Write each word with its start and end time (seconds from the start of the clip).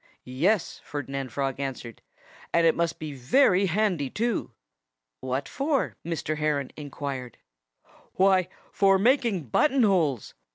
"Yes!" 0.25 0.81
Ferdinand 0.83 1.31
Frog 1.31 1.59
answered. 1.59 2.01
"And 2.51 2.65
it 2.65 2.73
must 2.73 2.97
be 2.97 3.13
very 3.13 3.67
handy, 3.67 4.09
too." 4.09 4.49
"What 5.19 5.47
for?" 5.47 5.95
Mr. 6.03 6.37
Heron 6.37 6.71
inquired. 6.75 7.37
"Why, 8.13 8.47
for 8.71 8.97
making 8.97 9.49
button 9.49 9.83
holes!" 9.83 10.33